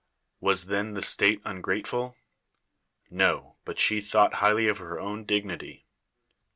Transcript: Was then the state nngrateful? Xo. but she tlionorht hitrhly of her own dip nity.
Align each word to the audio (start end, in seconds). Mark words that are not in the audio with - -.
Was 0.39 0.65
then 0.65 0.95
the 0.95 1.03
state 1.03 1.43
nngrateful? 1.43 2.15
Xo. 3.13 3.55
but 3.65 3.77
she 3.79 3.99
tlionorht 3.99 4.31
hitrhly 4.31 4.67
of 4.67 4.79
her 4.79 4.99
own 4.99 5.25
dip 5.25 5.43
nity. 5.45 5.83